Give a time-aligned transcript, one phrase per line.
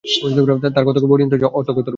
[0.75, 1.89] তার কতক বর্ণিত হয়েছে অর্থগতরূপে।